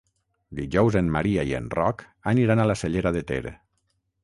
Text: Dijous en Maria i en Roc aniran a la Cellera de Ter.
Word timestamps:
Dijous 0.59 0.97
en 1.01 1.11
Maria 1.17 1.43
i 1.51 1.53
en 1.59 1.67
Roc 1.79 2.03
aniran 2.33 2.65
a 2.65 2.67
la 2.73 2.79
Cellera 2.83 3.15
de 3.21 3.25
Ter. 3.35 3.45